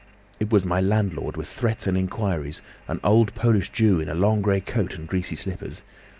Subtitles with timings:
[0.39, 4.41] It was my landlord with threats and inquiries, an old Polish Jew in a long
[4.41, 5.83] grey coat and greasy slippers.